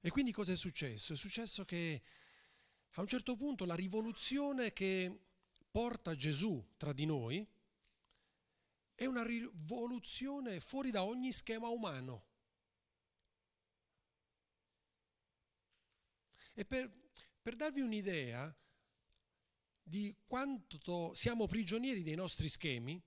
E 0.01 0.11
quindi 0.11 0.31
cosa 0.31 0.53
è 0.53 0.57
successo? 0.57 1.15
È 1.15 1.17
successo 1.17 1.65
che 1.65 2.03
a 2.93 3.01
un 3.01 3.09
certo 3.09 3.35
punto 3.35 3.65
la 3.65 3.75
rivoluzione 3.75 4.73
che 4.73 5.27
porta 5.69 6.15
Gesù 6.15 6.75
tra 6.77 6.93
di 6.93 7.07
noi 7.07 7.45
è 8.95 9.05
una 9.05 9.25
rivoluzione 9.25 10.61
fuori 10.61 10.93
da 10.93 11.03
ogni 11.03 11.33
schema 11.33 11.67
umano. 11.67 12.27
E 16.55 16.65
per, 16.65 17.02
per 17.43 17.57
darvi 17.57 17.81
un'idea 17.81 18.55
di 19.83 20.17
quanto 20.25 21.13
siamo 21.13 21.49
prigionieri 21.49 22.05
dei 22.05 22.15
nostri 22.15 22.49
schemi, 22.49 23.03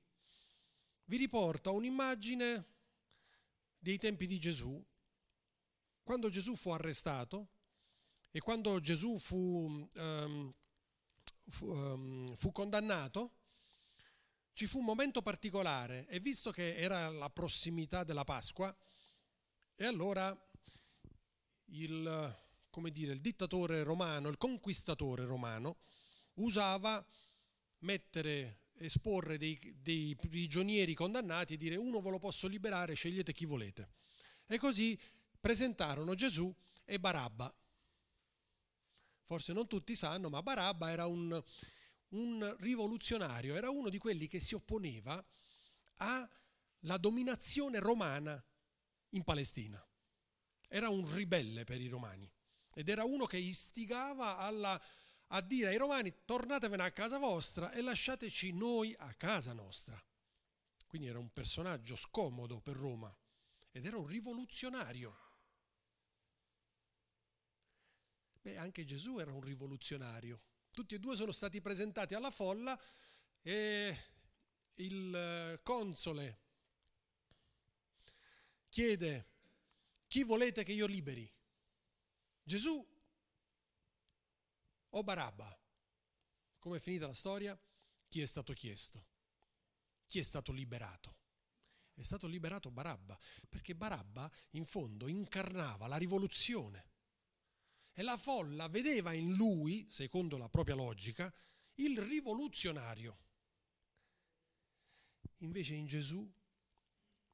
vi 1.05 1.17
riporto 1.17 1.73
un'immagine 1.73 2.65
dei 3.77 3.97
tempi 3.97 4.27
di 4.27 4.37
Gesù. 4.39 4.83
Quando 6.03 6.29
Gesù 6.29 6.55
fu 6.55 6.69
arrestato 6.71 7.49
e 8.29 8.39
quando 8.39 8.79
Gesù 8.81 9.17
fu, 9.17 9.87
um, 9.95 10.53
fu, 11.47 11.67
um, 11.67 12.35
fu 12.35 12.51
condannato, 12.51 13.37
ci 14.53 14.67
fu 14.67 14.79
un 14.79 14.85
momento 14.85 15.21
particolare. 15.21 16.07
E 16.07 16.19
visto 16.19 16.51
che 16.51 16.75
era 16.75 17.09
la 17.09 17.29
prossimità 17.29 18.03
della 18.03 18.23
Pasqua, 18.23 18.75
e 19.75 19.85
allora 19.85 20.37
il, 21.65 22.44
come 22.75 22.91
dire, 22.91 23.13
il 23.13 23.21
dittatore 23.21 23.83
romano, 23.83 24.27
il 24.27 24.35
conquistatore 24.35 25.23
romano, 25.23 25.77
usava 26.33 27.03
mettere, 27.79 28.63
esporre 28.79 29.37
dei, 29.37 29.77
dei 29.81 30.13
prigionieri 30.17 30.93
condannati 30.93 31.53
e 31.53 31.57
dire 31.57 31.77
uno 31.77 32.01
ve 32.01 32.09
lo 32.09 32.19
posso 32.19 32.47
liberare, 32.47 32.93
scegliete 32.93 33.31
chi 33.31 33.45
volete. 33.45 33.91
E 34.45 34.57
così 34.57 34.99
presentarono 35.39 36.15
Gesù 36.15 36.53
e 36.83 36.99
Barabba. 36.99 37.49
Forse 39.23 39.53
non 39.53 39.67
tutti 39.67 39.95
sanno, 39.95 40.27
ma 40.27 40.43
Barabba 40.43 40.91
era 40.91 41.05
un, 41.05 41.41
un 42.09 42.55
rivoluzionario, 42.59 43.55
era 43.55 43.69
uno 43.69 43.87
di 43.87 43.97
quelli 43.97 44.27
che 44.27 44.41
si 44.41 44.53
opponeva 44.53 45.25
alla 45.99 46.97
dominazione 46.99 47.79
romana 47.79 48.43
in 49.11 49.23
Palestina. 49.23 49.81
Era 50.67 50.89
un 50.89 51.09
ribelle 51.13 51.63
per 51.63 51.79
i 51.79 51.87
romani 51.87 52.29
ed 52.77 52.89
era 52.89 53.05
uno 53.05 53.25
che 53.25 53.37
istigava 53.37 54.37
alla, 54.37 54.79
a 55.27 55.41
dire 55.41 55.69
ai 55.69 55.77
romani 55.77 56.13
tornatevene 56.25 56.83
a 56.83 56.91
casa 56.91 57.17
vostra 57.17 57.71
e 57.71 57.81
lasciateci 57.81 58.51
noi 58.51 58.93
a 58.99 59.13
casa 59.13 59.53
nostra. 59.53 59.97
Quindi 60.85 61.07
era 61.07 61.19
un 61.19 61.31
personaggio 61.31 61.95
scomodo 61.95 62.59
per 62.59 62.75
Roma 62.75 63.17
ed 63.71 63.85
era 63.85 63.97
un 63.97 64.05
rivoluzionario. 64.05 65.17
Beh, 68.41 68.57
anche 68.57 68.83
Gesù 68.83 69.19
era 69.19 69.31
un 69.31 69.41
rivoluzionario. 69.41 70.41
Tutti 70.69 70.95
e 70.95 70.99
due 70.99 71.15
sono 71.15 71.31
stati 71.31 71.61
presentati 71.61 72.13
alla 72.13 72.29
folla 72.29 72.77
e 73.41 73.97
il 74.75 75.15
eh, 75.15 75.59
console 75.63 76.39
chiede 78.67 79.29
chi 80.07 80.23
volete 80.23 80.65
che 80.65 80.73
io 80.73 80.87
liberi? 80.87 81.34
Gesù 82.45 82.87
o 84.89 85.03
Barabba? 85.03 85.59
Come 86.59 86.77
è 86.77 86.79
finita 86.79 87.07
la 87.07 87.13
storia? 87.13 87.59
Chi 88.07 88.21
è 88.21 88.25
stato 88.27 88.53
chiesto? 88.53 89.07
Chi 90.05 90.19
è 90.19 90.23
stato 90.23 90.51
liberato? 90.51 91.17
È 91.95 92.03
stato 92.03 92.27
liberato 92.27 92.69
Barabba, 92.69 93.17
perché 93.49 93.73
Barabba 93.73 94.31
in 94.51 94.65
fondo 94.65 95.07
incarnava 95.07 95.87
la 95.87 95.97
rivoluzione. 95.97 96.91
E 97.91 98.03
la 98.03 98.15
folla 98.15 98.67
vedeva 98.67 99.13
in 99.13 99.33
lui, 99.33 99.87
secondo 99.89 100.37
la 100.37 100.49
propria 100.49 100.75
logica, 100.75 101.33
il 101.75 101.99
rivoluzionario. 101.99 103.23
Invece 105.37 105.73
in 105.73 105.87
Gesù 105.87 106.31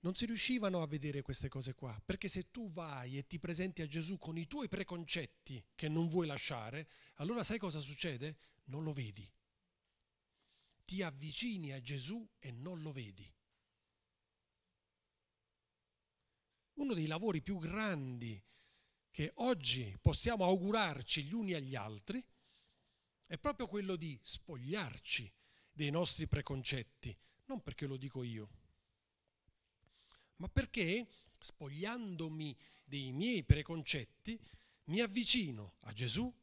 non 0.02 0.16
si 0.16 0.26
riuscivano 0.26 0.82
a 0.82 0.88
vedere 0.88 1.22
queste 1.22 1.48
cose 1.48 1.74
qua, 1.74 2.00
perché 2.04 2.28
se 2.28 2.50
tu 2.50 2.72
vai 2.72 3.18
e 3.18 3.28
ti 3.28 3.40
presenti 3.40 3.82
a 3.82 3.88
Gesù 3.88 4.18
con 4.18 4.38
i 4.38 4.48
tuoi 4.48 4.68
preconcetti 4.68 5.64
che 5.76 5.88
non 5.90 6.08
vuoi 6.08 6.28
lasciare, 6.28 6.90
allora 7.16 7.44
sai 7.44 7.60
cosa 7.60 7.80
succede? 7.80 8.38
Non 8.66 8.84
lo 8.84 8.94
vedi. 8.94 9.30
Ti 10.86 11.04
avvicini 11.04 11.72
a 11.72 11.82
Gesù 11.82 12.28
e 12.40 12.52
non 12.52 12.82
lo 12.82 12.92
vedi. 12.92 13.32
Uno 16.74 16.94
dei 16.94 17.06
lavori 17.06 17.42
più 17.42 17.60
grandi 17.60 18.44
che 19.12 19.32
oggi 19.36 19.96
possiamo 20.02 20.46
augurarci 20.46 21.24
gli 21.24 21.34
uni 21.34 21.54
agli 21.54 21.76
altri 21.76 22.26
è 23.28 23.38
proprio 23.38 23.68
quello 23.68 23.96
di 23.96 24.20
spogliarci 24.22 25.32
dei 25.72 25.92
nostri 25.92 26.28
preconcetti, 26.28 27.16
non 27.46 27.62
perché 27.62 27.86
lo 27.86 27.98
dico 27.98 28.24
io, 28.24 28.50
ma 30.42 30.50
perché 30.50 31.08
spogliandomi 31.38 32.58
dei 32.84 33.12
miei 33.12 33.44
preconcetti 33.44 34.40
mi 34.86 35.00
avvicino 35.00 35.76
a 35.82 35.94
Gesù, 35.94 36.34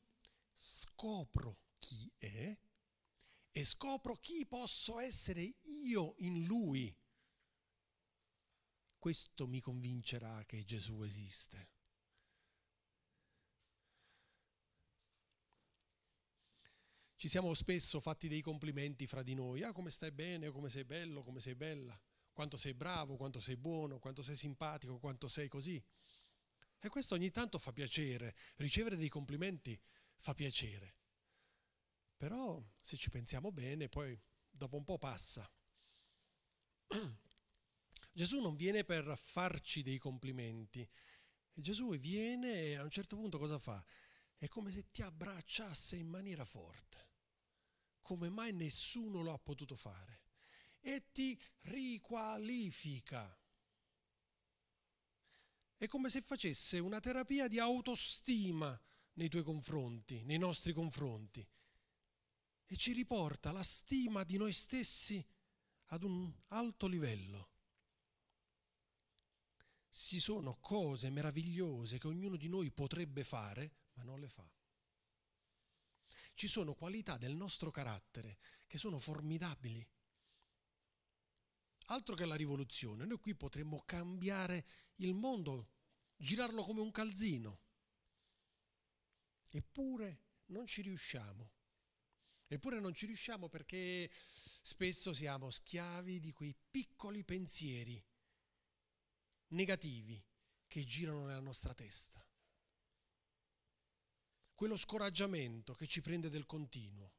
scopro 0.54 1.58
chi 1.80 2.08
è 2.16 2.56
e 3.50 3.64
scopro 3.64 4.14
chi 4.18 4.46
posso 4.46 5.00
essere 5.00 5.50
io 5.62 6.14
in 6.18 6.44
lui. 6.44 6.96
Questo 8.98 9.48
mi 9.48 9.60
convincerà 9.60 10.44
che 10.44 10.64
Gesù 10.64 11.02
esiste. 11.02 11.70
Ci 17.16 17.28
siamo 17.28 17.52
spesso 17.54 17.98
fatti 17.98 18.28
dei 18.28 18.42
complimenti 18.42 19.08
fra 19.08 19.24
di 19.24 19.34
noi, 19.34 19.64
ah 19.64 19.72
come 19.72 19.90
stai 19.90 20.12
bene, 20.12 20.52
come 20.52 20.68
sei 20.68 20.84
bello, 20.84 21.24
come 21.24 21.40
sei 21.40 21.56
bella 21.56 22.00
quanto 22.38 22.56
sei 22.56 22.72
bravo, 22.72 23.16
quanto 23.16 23.40
sei 23.40 23.56
buono, 23.56 23.98
quanto 23.98 24.22
sei 24.22 24.36
simpatico, 24.36 25.00
quanto 25.00 25.26
sei 25.26 25.48
così. 25.48 25.84
E 26.78 26.88
questo 26.88 27.16
ogni 27.16 27.32
tanto 27.32 27.58
fa 27.58 27.72
piacere, 27.72 28.36
ricevere 28.58 28.94
dei 28.94 29.08
complimenti 29.08 29.76
fa 30.18 30.34
piacere. 30.34 30.94
Però 32.16 32.64
se 32.80 32.96
ci 32.96 33.10
pensiamo 33.10 33.50
bene, 33.50 33.88
poi 33.88 34.16
dopo 34.48 34.76
un 34.76 34.84
po' 34.84 34.98
passa. 34.98 35.50
Gesù 38.12 38.38
non 38.38 38.54
viene 38.54 38.84
per 38.84 39.18
farci 39.20 39.82
dei 39.82 39.98
complimenti. 39.98 40.88
Gesù 41.52 41.96
viene 41.96 42.66
e 42.66 42.74
a 42.76 42.84
un 42.84 42.90
certo 42.90 43.16
punto 43.16 43.38
cosa 43.38 43.58
fa? 43.58 43.84
È 44.36 44.46
come 44.46 44.70
se 44.70 44.92
ti 44.92 45.02
abbracciasse 45.02 45.96
in 45.96 46.06
maniera 46.06 46.44
forte. 46.44 47.08
Come 48.00 48.28
mai 48.28 48.52
nessuno 48.52 49.22
lo 49.22 49.32
ha 49.32 49.38
potuto 49.38 49.74
fare? 49.74 50.27
E 50.80 51.10
ti 51.12 51.40
riqualifica. 51.60 53.38
È 55.76 55.86
come 55.86 56.08
se 56.08 56.20
facesse 56.22 56.78
una 56.78 57.00
terapia 57.00 57.46
di 57.46 57.58
autostima 57.58 58.80
nei 59.14 59.28
tuoi 59.28 59.42
confronti, 59.42 60.22
nei 60.24 60.38
nostri 60.38 60.72
confronti, 60.72 61.46
e 62.66 62.76
ci 62.76 62.92
riporta 62.92 63.52
la 63.52 63.62
stima 63.62 64.24
di 64.24 64.36
noi 64.36 64.52
stessi 64.52 65.24
ad 65.86 66.02
un 66.02 66.32
alto 66.48 66.86
livello. 66.86 67.50
Ci 69.90 70.20
sono 70.20 70.58
cose 70.60 71.10
meravigliose 71.10 71.98
che 71.98 72.06
ognuno 72.06 72.36
di 72.36 72.48
noi 72.48 72.70
potrebbe 72.70 73.24
fare, 73.24 73.76
ma 73.94 74.02
non 74.02 74.20
le 74.20 74.28
fa. 74.28 74.48
Ci 76.34 76.46
sono 76.46 76.74
qualità 76.74 77.16
del 77.16 77.34
nostro 77.34 77.70
carattere 77.70 78.38
che 78.66 78.78
sono 78.78 78.98
formidabili 78.98 79.84
Altro 81.90 82.14
che 82.14 82.26
la 82.26 82.34
rivoluzione, 82.34 83.06
noi 83.06 83.18
qui 83.18 83.34
potremmo 83.34 83.82
cambiare 83.86 84.66
il 84.96 85.14
mondo, 85.14 85.70
girarlo 86.16 86.62
come 86.62 86.80
un 86.80 86.90
calzino. 86.90 87.60
Eppure 89.50 90.24
non 90.46 90.66
ci 90.66 90.82
riusciamo. 90.82 91.52
Eppure 92.46 92.80
non 92.80 92.92
ci 92.92 93.06
riusciamo 93.06 93.48
perché 93.48 94.10
spesso 94.60 95.14
siamo 95.14 95.50
schiavi 95.50 96.20
di 96.20 96.30
quei 96.32 96.54
piccoli 96.70 97.24
pensieri 97.24 98.02
negativi 99.48 100.22
che 100.66 100.84
girano 100.84 101.24
nella 101.24 101.40
nostra 101.40 101.72
testa. 101.72 102.22
Quello 104.54 104.76
scoraggiamento 104.76 105.72
che 105.72 105.86
ci 105.86 106.02
prende 106.02 106.28
del 106.28 106.44
continuo. 106.44 107.14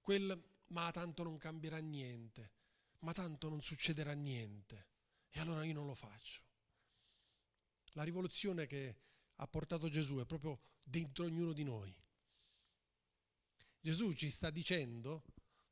Quel 0.00 0.52
ma 0.66 0.90
tanto 0.92 1.24
non 1.24 1.36
cambierà 1.36 1.78
niente 1.78 2.53
ma 3.04 3.12
tanto 3.12 3.50
non 3.50 3.62
succederà 3.62 4.12
niente 4.14 4.88
e 5.30 5.38
allora 5.38 5.64
io 5.64 5.74
non 5.74 5.86
lo 5.86 5.94
faccio. 5.94 6.42
La 7.92 8.02
rivoluzione 8.02 8.66
che 8.66 8.96
ha 9.36 9.46
portato 9.46 9.88
Gesù 9.88 10.16
è 10.16 10.24
proprio 10.24 10.58
dentro 10.82 11.24
ognuno 11.24 11.52
di 11.52 11.62
noi. 11.62 11.94
Gesù 13.78 14.12
ci 14.12 14.30
sta 14.30 14.48
dicendo 14.48 15.22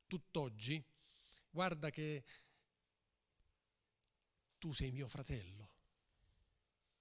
tutt'oggi, 0.07 0.85
guarda 1.49 1.89
che 1.89 2.23
tu 4.59 4.73
sei 4.73 4.93
mio 4.93 5.09
fratello, 5.09 5.71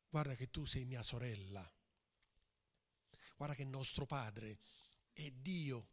guarda 0.10 0.34
che 0.36 0.50
tu 0.50 0.63
sei 0.65 0.86
mia 0.86 1.04
sorella, 1.04 1.70
guarda 3.36 3.54
che 3.54 3.65
nostro 3.65 4.06
Padre 4.06 4.60
è 5.12 5.30
Dio 5.30 5.89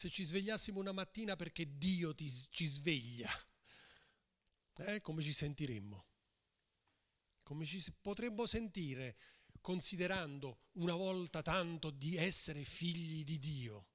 se 0.00 0.08
ci 0.08 0.24
svegliassimo 0.24 0.80
una 0.80 0.92
mattina 0.92 1.36
perché 1.36 1.76
Dio 1.76 2.14
ti, 2.14 2.32
ci 2.48 2.64
sveglia, 2.64 3.28
eh, 4.78 5.02
come 5.02 5.20
ci 5.20 5.34
sentiremmo? 5.34 6.06
Come 7.42 7.66
ci 7.66 7.84
potremmo 8.00 8.46
sentire 8.46 9.18
considerando 9.60 10.68
una 10.76 10.94
volta 10.94 11.42
tanto 11.42 11.90
di 11.90 12.16
essere 12.16 12.64
figli 12.64 13.24
di 13.24 13.38
Dio? 13.38 13.88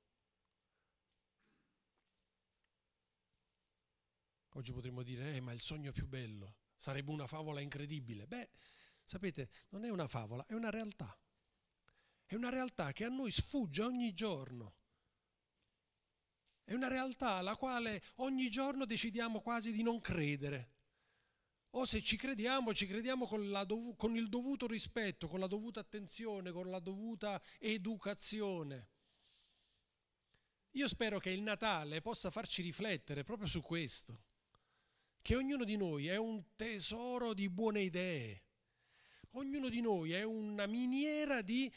Oggi 4.49 4.73
potremmo 4.73 5.01
dire, 5.01 5.33
eh, 5.33 5.41
ma 5.41 5.53
il 5.53 5.61
sogno 5.61 5.91
più 5.91 6.05
bello 6.05 6.57
sarebbe 6.77 7.09
una 7.09 7.25
favola 7.25 7.61
incredibile. 7.61 8.27
Beh, 8.27 8.51
sapete, 9.03 9.49
non 9.69 9.83
è 9.83 9.89
una 9.89 10.07
favola, 10.07 10.45
è 10.45 10.53
una 10.53 10.69
realtà. 10.69 11.17
È 12.23 12.35
una 12.35 12.49
realtà 12.49 12.91
che 12.91 13.05
a 13.05 13.09
noi 13.09 13.31
sfugge 13.31 13.81
ogni 13.81 14.13
giorno. 14.13 14.75
È 16.65 16.73
una 16.73 16.87
realtà 16.87 17.33
alla 17.35 17.55
quale 17.55 18.01
ogni 18.15 18.49
giorno 18.49 18.85
decidiamo 18.85 19.39
quasi 19.39 19.71
di 19.71 19.83
non 19.83 19.99
credere. 19.99 20.71
O 21.77 21.85
se 21.85 22.01
ci 22.01 22.17
crediamo, 22.17 22.73
ci 22.73 22.87
crediamo 22.87 23.27
con, 23.27 23.47
dov- 23.67 23.95
con 23.95 24.15
il 24.15 24.29
dovuto 24.29 24.65
rispetto, 24.65 25.27
con 25.27 25.39
la 25.39 25.47
dovuta 25.47 25.81
attenzione, 25.81 26.51
con 26.51 26.71
la 26.71 26.79
dovuta 26.79 27.39
educazione. 27.59 28.89
Io 30.71 30.87
spero 30.87 31.19
che 31.19 31.29
il 31.29 31.41
Natale 31.41 32.01
possa 32.01 32.31
farci 32.31 32.63
riflettere 32.63 33.23
proprio 33.23 33.47
su 33.47 33.61
questo, 33.61 34.23
che 35.21 35.35
ognuno 35.35 35.65
di 35.65 35.77
noi 35.77 36.07
è 36.07 36.17
un 36.17 36.55
tesoro 36.55 37.33
di 37.33 37.47
buone 37.49 37.81
idee, 37.81 38.43
ognuno 39.31 39.69
di 39.69 39.81
noi 39.81 40.13
è 40.13 40.23
una 40.23 40.65
miniera 40.65 41.41
di 41.41 41.71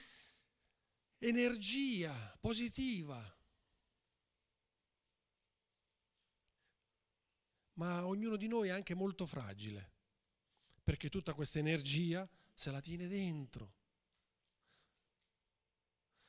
energia 1.18 2.36
positiva, 2.40 3.37
ma 7.78 8.06
ognuno 8.06 8.36
di 8.36 8.48
noi 8.48 8.68
è 8.68 8.72
anche 8.72 8.94
molto 8.94 9.24
fragile, 9.24 9.92
perché 10.82 11.08
tutta 11.08 11.32
questa 11.32 11.58
energia 11.58 12.28
se 12.52 12.70
la 12.70 12.80
tiene 12.80 13.06
dentro. 13.06 13.74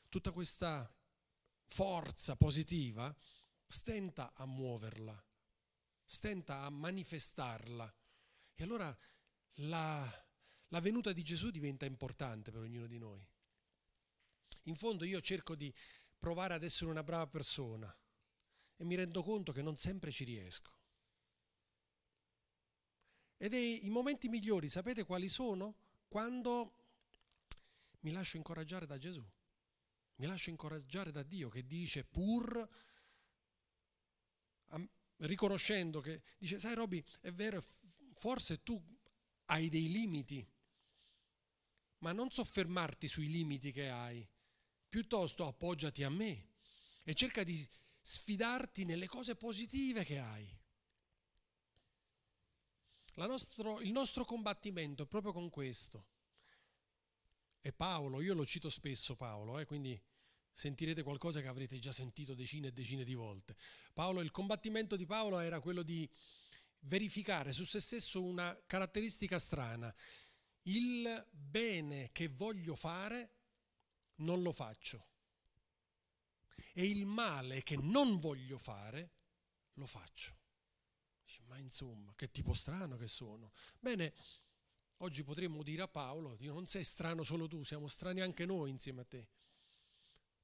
Tutta 0.09 0.31
questa 0.31 0.91
forza 1.65 2.35
positiva 2.35 3.15
stenta 3.65 4.33
a 4.33 4.45
muoverla, 4.45 5.23
stenta 6.05 6.61
a 6.61 6.69
manifestarla. 6.69 7.95
E 8.55 8.63
allora 8.63 8.95
la, 9.55 10.27
la 10.67 10.79
venuta 10.79 11.13
di 11.13 11.23
Gesù 11.23 11.49
diventa 11.49 11.85
importante 11.85 12.51
per 12.51 12.61
ognuno 12.61 12.87
di 12.87 12.97
noi. 12.99 13.27
In 14.63 14.75
fondo 14.75 15.03
io 15.03 15.19
cerco 15.21 15.55
di 15.55 15.73
provare 16.17 16.53
ad 16.53 16.63
essere 16.63 16.91
una 16.91 17.03
brava 17.03 17.27
persona 17.27 17.95
e 18.75 18.83
mi 18.83 18.95
rendo 18.95 19.23
conto 19.23 19.51
che 19.51 19.63
non 19.63 19.77
sempre 19.77 20.11
ci 20.11 20.25
riesco. 20.25 20.77
Ed 23.41 23.53
è 23.53 23.57
i 23.57 23.89
momenti 23.89 24.27
migliori, 24.27 24.67
sapete 24.67 25.05
quali 25.05 25.29
sono? 25.29 25.75
Quando 26.09 26.73
mi 28.01 28.11
lascio 28.11 28.35
incoraggiare 28.35 28.85
da 28.85 28.97
Gesù, 28.97 29.25
mi 30.15 30.25
lascio 30.25 30.49
incoraggiare 30.49 31.11
da 31.11 31.23
Dio 31.23 31.47
che 31.47 31.65
dice 31.65 32.03
pur 32.03 32.67
riconoscendo 35.19 36.01
che 36.01 36.21
dice, 36.37 36.59
sai 36.59 36.75
Roby, 36.75 37.03
è 37.21 37.31
vero, 37.31 37.63
forse 38.15 38.61
tu 38.61 38.81
hai 39.45 39.69
dei 39.69 39.89
limiti, 39.89 40.45
ma 41.99 42.11
non 42.11 42.29
soffermarti 42.29 43.07
sui 43.07 43.29
limiti 43.29 43.71
che 43.71 43.89
hai, 43.89 44.27
piuttosto 44.87 45.47
appoggiati 45.47 46.03
a 46.03 46.09
me 46.09 46.47
e 47.03 47.13
cerca 47.13 47.43
di 47.43 47.67
sfidarti 48.01 48.85
nelle 48.85 49.07
cose 49.07 49.35
positive 49.35 50.03
che 50.03 50.19
hai. 50.19 50.58
Nostro, 53.27 53.79
il 53.81 53.91
nostro 53.91 54.25
combattimento 54.25 55.03
è 55.03 55.07
proprio 55.07 55.33
con 55.33 55.49
questo. 55.49 56.05
E 57.61 57.73
Paolo, 57.73 58.21
io 58.21 58.33
lo 58.33 58.45
cito 58.45 58.69
spesso 58.69 59.15
Paolo, 59.15 59.59
eh, 59.59 59.65
quindi 59.65 60.01
sentirete 60.53 61.03
qualcosa 61.03 61.41
che 61.41 61.47
avrete 61.47 61.79
già 61.79 61.91
sentito 61.91 62.33
decine 62.33 62.67
e 62.67 62.71
decine 62.71 63.03
di 63.03 63.13
volte. 63.13 63.55
Paolo, 63.93 64.21
il 64.21 64.31
combattimento 64.31 64.95
di 64.95 65.05
Paolo 65.05 65.39
era 65.39 65.59
quello 65.59 65.83
di 65.83 66.09
verificare 66.81 67.51
su 67.51 67.65
se 67.65 67.79
stesso 67.79 68.23
una 68.23 68.57
caratteristica 68.65 69.39
strana. 69.39 69.93
Il 70.63 71.27
bene 71.31 72.09
che 72.11 72.27
voglio 72.27 72.75
fare 72.75 73.35
non 74.15 74.41
lo 74.41 74.51
faccio. 74.51 75.07
E 76.73 76.85
il 76.85 77.05
male 77.05 77.63
che 77.63 77.75
non 77.77 78.19
voglio 78.19 78.57
fare 78.57 79.11
lo 79.73 79.85
faccio. 79.85 80.38
Ma 81.45 81.57
insomma, 81.57 82.13
che 82.15 82.31
tipo 82.31 82.53
strano 82.53 82.97
che 82.97 83.07
sono. 83.07 83.51
Bene, 83.79 84.13
oggi 84.97 85.23
potremmo 85.23 85.63
dire 85.63 85.83
a 85.83 85.87
Paolo, 85.87 86.37
non 86.39 86.65
sei 86.65 86.83
strano 86.83 87.23
solo 87.23 87.47
tu, 87.47 87.63
siamo 87.63 87.87
strani 87.87 88.21
anche 88.21 88.45
noi 88.45 88.69
insieme 88.69 89.01
a 89.01 89.05
te. 89.05 89.27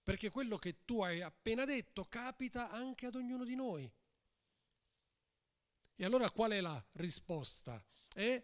Perché 0.04 0.30
quello 0.30 0.58
che 0.58 0.86
tu 0.86 1.02
hai 1.02 1.22
appena 1.22 1.66
detto 1.66 2.06
capita 2.06 2.70
anche 2.70 3.08
ad 3.08 3.16
ognuno 3.16 3.44
di 3.44 3.56
noi. 3.56 3.92
E 5.98 6.06
allora 6.06 6.30
qual 6.30 6.52
è 6.52 6.62
la 6.62 6.84
risposta? 6.94 7.84
È 8.14 8.44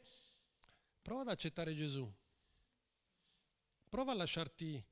prova 1.02 1.22
ad 1.22 1.30
accettare 1.30 1.76
Gesù. 1.76 2.12
Prova 3.90 4.14
a 4.14 4.16
lasciarti 4.16 4.84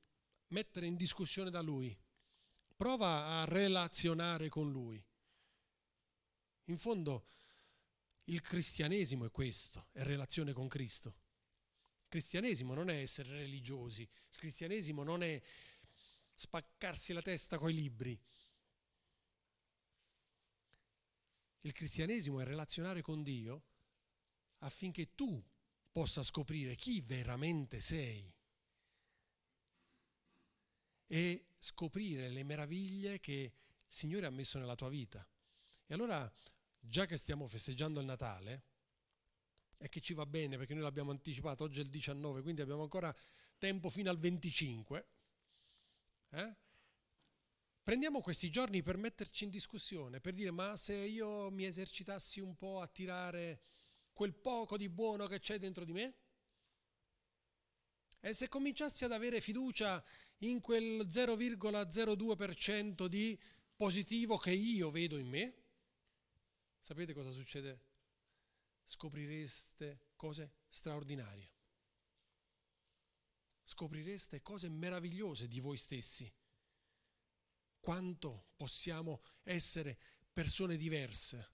mettere 0.48 0.86
in 0.86 0.96
discussione 0.96 1.50
da 1.50 1.60
Lui. 1.60 1.96
Prova 2.76 3.40
a 3.40 3.44
relazionare 3.46 4.48
con 4.48 4.70
Lui. 4.70 5.02
In 6.64 6.78
fondo 6.78 7.26
il 8.30 8.40
cristianesimo 8.40 9.24
è 9.24 9.30
questo, 9.30 9.88
è 9.92 10.02
relazione 10.02 10.52
con 10.52 10.68
Cristo. 10.68 11.08
Il 12.02 12.08
cristianesimo 12.08 12.74
non 12.74 12.88
è 12.88 13.00
essere 13.00 13.30
religiosi, 13.30 14.02
il 14.02 14.36
cristianesimo 14.36 15.02
non 15.02 15.22
è 15.22 15.40
spaccarsi 16.34 17.12
la 17.12 17.22
testa 17.22 17.58
coi 17.58 17.74
libri. 17.74 18.18
Il 21.62 21.72
cristianesimo 21.72 22.40
è 22.40 22.44
relazionare 22.44 23.02
con 23.02 23.22
Dio 23.22 23.64
affinché 24.58 25.14
tu 25.14 25.42
possa 25.92 26.22
scoprire 26.22 26.76
chi 26.76 27.00
veramente 27.00 27.80
sei 27.80 28.32
e 31.08 31.46
scoprire 31.58 32.28
le 32.28 32.44
meraviglie 32.44 33.18
che 33.18 33.32
il 33.32 33.52
Signore 33.88 34.26
ha 34.26 34.30
messo 34.30 34.58
nella 34.58 34.76
tua 34.76 34.88
vita. 34.88 35.26
E 35.86 35.94
allora 35.94 36.32
già 36.80 37.06
che 37.06 37.16
stiamo 37.16 37.46
festeggiando 37.46 38.00
il 38.00 38.06
Natale, 38.06 38.64
e 39.82 39.88
che 39.88 40.00
ci 40.00 40.12
va 40.12 40.26
bene 40.26 40.58
perché 40.58 40.74
noi 40.74 40.82
l'abbiamo 40.82 41.10
anticipato, 41.10 41.64
oggi 41.64 41.80
è 41.80 41.82
il 41.82 41.88
19, 41.88 42.42
quindi 42.42 42.60
abbiamo 42.60 42.82
ancora 42.82 43.14
tempo 43.56 43.88
fino 43.88 44.10
al 44.10 44.18
25, 44.18 45.08
eh? 46.30 46.56
prendiamo 47.82 48.20
questi 48.20 48.50
giorni 48.50 48.82
per 48.82 48.98
metterci 48.98 49.44
in 49.44 49.50
discussione, 49.50 50.20
per 50.20 50.34
dire 50.34 50.50
ma 50.50 50.76
se 50.76 50.94
io 50.94 51.50
mi 51.50 51.64
esercitassi 51.64 52.40
un 52.40 52.56
po' 52.56 52.80
a 52.80 52.88
tirare 52.88 53.62
quel 54.12 54.34
poco 54.34 54.76
di 54.76 54.90
buono 54.90 55.26
che 55.26 55.40
c'è 55.40 55.58
dentro 55.58 55.84
di 55.84 55.92
me? 55.92 56.14
E 58.20 58.34
se 58.34 58.48
cominciassi 58.48 59.04
ad 59.04 59.12
avere 59.12 59.40
fiducia 59.40 60.04
in 60.38 60.60
quel 60.60 61.06
0,02% 61.06 63.06
di 63.06 63.38
positivo 63.74 64.36
che 64.36 64.52
io 64.52 64.90
vedo 64.90 65.16
in 65.16 65.26
me, 65.26 65.59
Sapete 66.80 67.12
cosa 67.12 67.30
succede? 67.30 67.84
Scoprireste 68.84 70.08
cose 70.16 70.54
straordinarie. 70.68 71.52
Scoprireste 73.62 74.42
cose 74.42 74.68
meravigliose 74.68 75.46
di 75.46 75.60
voi 75.60 75.76
stessi. 75.76 76.32
Quanto 77.78 78.48
possiamo 78.56 79.22
essere 79.42 79.98
persone 80.32 80.76
diverse 80.76 81.52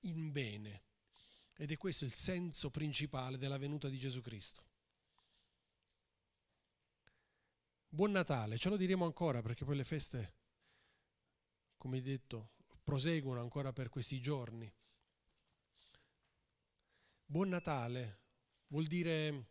in 0.00 0.30
bene. 0.30 0.84
Ed 1.54 1.70
è 1.70 1.76
questo 1.76 2.04
il 2.04 2.12
senso 2.12 2.70
principale 2.70 3.38
della 3.38 3.58
venuta 3.58 3.88
di 3.88 3.98
Gesù 3.98 4.20
Cristo. 4.20 4.70
Buon 7.88 8.12
Natale, 8.12 8.56
ce 8.56 8.70
lo 8.70 8.76
diremo 8.76 9.04
ancora 9.04 9.42
perché 9.42 9.66
poi 9.66 9.76
le 9.76 9.84
feste, 9.84 10.34
come 11.76 12.00
detto, 12.00 12.52
proseguono 12.82 13.40
ancora 13.40 13.72
per 13.72 13.88
questi 13.88 14.20
giorni. 14.20 14.72
Buon 17.24 17.48
Natale 17.48 18.18
vuol 18.68 18.86
dire 18.86 19.46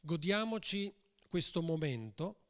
godiamoci 0.00 0.94
questo 1.28 1.62
momento 1.62 2.40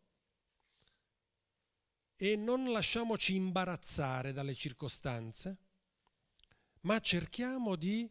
e 2.17 2.37
non 2.37 2.71
lasciamoci 2.71 3.35
imbarazzare 3.35 4.33
dalle 4.33 4.55
circostanze, 4.55 5.59
ma 6.83 7.01
cerchiamo 7.01 7.77
di 7.77 8.09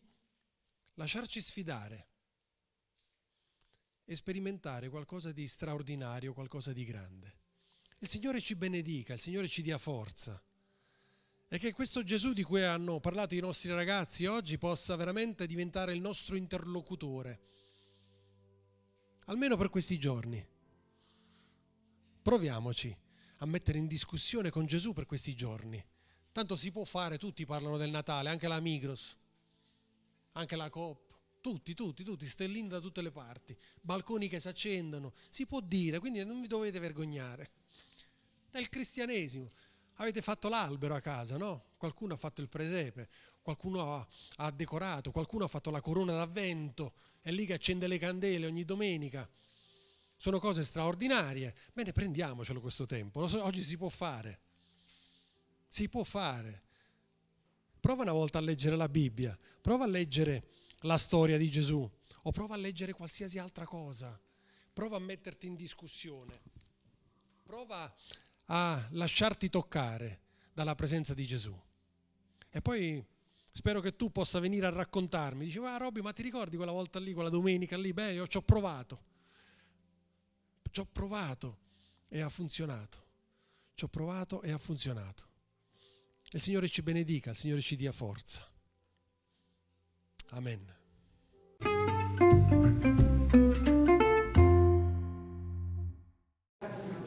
lasciarci 0.96 1.42
sfidare 1.42 2.08
e 4.06 4.16
sperimentare 4.16 4.90
qualcosa 4.90 5.32
di 5.32 5.48
straordinario, 5.48 6.34
qualcosa 6.34 6.74
di 6.74 6.84
grande. 6.84 7.42
Il 8.00 8.10
Signore 8.10 8.42
ci 8.42 8.56
benedica, 8.56 9.14
il 9.14 9.22
Signore 9.22 9.48
ci 9.48 9.62
dia 9.62 9.78
forza 9.78 10.42
e 11.54 11.60
che 11.60 11.72
questo 11.72 12.02
Gesù 12.02 12.34
di 12.34 12.42
cui 12.42 12.64
hanno 12.64 13.00
parlato 13.00 13.36
i 13.36 13.40
nostri 13.40 13.72
ragazzi 13.72 14.26
oggi 14.26 14.58
possa 14.58 14.96
veramente 14.96 15.46
diventare 15.46 15.94
il 15.94 16.02
nostro 16.02 16.36
interlocutore, 16.36 17.42
almeno 19.26 19.56
per 19.56 19.70
questi 19.70 20.00
giorni. 20.00 20.44
Proviamoci 22.24 22.98
a 23.38 23.46
mettere 23.46 23.78
in 23.78 23.86
discussione 23.86 24.50
con 24.50 24.66
Gesù 24.66 24.94
per 24.94 25.06
questi 25.06 25.36
giorni. 25.36 25.80
Tanto 26.32 26.56
si 26.56 26.72
può 26.72 26.86
fare, 26.86 27.20
tutti 27.20 27.46
parlano 27.46 27.78
del 27.78 27.92
Natale, 27.92 28.30
anche 28.30 28.48
la 28.48 28.60
Migros, 28.60 29.16
anche 30.32 30.56
la 30.56 30.72
Coop, 30.72 31.16
tutti, 31.40 31.76
tutti, 31.76 32.04
tutti, 32.04 32.26
stellini 32.26 32.68
da 32.68 32.80
tutte 32.80 33.04
le 33.04 33.12
parti, 33.12 33.56
balconi 33.80 34.28
che 34.28 34.40
si 34.40 34.48
accendono, 34.48 35.14
si 35.30 35.46
può 35.46 35.60
dire, 35.60 36.00
quindi 36.00 36.26
non 36.26 36.42
vi 36.42 36.48
dovete 36.48 36.80
vergognare. 36.80 37.52
È 38.50 38.58
il 38.60 38.70
cristianesimo. 38.70 39.52
Avete 39.98 40.22
fatto 40.22 40.50
l'albero 40.50 40.96
a 40.96 41.00
casa, 41.00 41.38
no? 41.38 41.66
Qualcuno 41.78 42.14
ha 42.14 42.18
fatto 42.18 42.42
il 42.42 42.50
presepe, 42.50 43.10
qualcuno 43.42 43.96
ha, 43.96 44.08
ha 44.38 44.52
decorato, 44.52 45.12
qualcuno 45.12 45.46
ha 45.46 45.48
fatto 45.48 45.70
la 45.70 45.82
corona 45.82 46.14
d'avvento, 46.14 46.94
è 47.22 47.32
lì 47.32 47.46
che 47.46 47.54
accende 47.54 47.88
le 47.88 47.98
candele 47.98 48.48
ogni 48.48 48.66
domenica. 48.66 49.30
Sono 50.18 50.40
cose 50.40 50.64
straordinarie. 50.64 51.56
Bene, 51.74 51.92
prendiamocelo 51.92 52.62
questo 52.62 52.86
tempo. 52.86 53.28
So, 53.28 53.44
oggi 53.44 53.64
si 53.64 53.78
può 53.78 53.90
fare. 53.90 54.40
Si 55.68 55.90
può 55.90 56.04
fare. 56.04 56.62
Prova 57.80 58.04
una 58.04 58.14
volta 58.14 58.38
a 58.38 58.42
leggere 58.42 58.78
la 58.78 58.88
Bibbia, 58.88 59.38
prova 59.62 59.84
a 59.84 59.88
leggere 59.88 60.48
la 60.82 60.98
storia 60.98 61.38
di 61.38 61.52
Gesù 61.52 61.90
o 62.26 62.32
prova 62.32 62.56
a 62.56 62.58
leggere 62.58 62.94
qualsiasi 62.94 63.38
altra 63.38 63.66
cosa. 63.66 64.18
Prova 64.72 64.96
a 64.96 65.00
metterti 65.00 65.48
in 65.48 65.56
discussione. 65.56 66.42
Prova 67.44 67.94
a 68.56 68.88
lasciarti 68.92 69.50
toccare 69.50 70.22
dalla 70.54 70.76
presenza 70.76 71.16
di 71.16 71.26
Gesù. 71.26 71.60
E 72.52 72.62
poi 72.62 73.04
spero 73.52 73.80
che 73.80 73.96
tu 73.96 74.12
possa 74.12 74.40
venire 74.40 74.68
a 74.68 74.70
raccontarmi. 74.70 75.46
Dici, 75.46 75.58
ah 75.58 75.78
Robby, 75.78 76.02
ma 76.02 76.14
ti 76.14 76.22
ricordi 76.22 76.56
quella 76.56 76.72
volta 76.72 77.00
lì, 77.00 77.14
quella 77.14 77.30
domenica 77.30 77.76
lì? 77.78 77.94
Beh, 77.94 78.14
io 78.14 78.28
ci 78.28 78.38
ho 78.38 78.44
provato. 78.44 79.12
Ci 80.70 80.80
ho 80.80 80.86
provato 80.86 81.58
e 82.08 82.22
ha 82.22 82.30
funzionato. 82.30 83.02
Ci 83.74 83.86
ho 83.86 83.88
provato 83.88 84.44
e 84.44 84.52
ha 84.52 84.58
funzionato. 84.60 85.32
Il 86.30 86.40
Signore 86.40 86.68
ci 86.68 86.84
benedica, 86.84 87.32
il 87.32 87.36
Signore 87.36 87.62
ci 87.62 87.76
dia 87.76 87.92
forza. 87.92 88.48
Amen. 90.30 91.93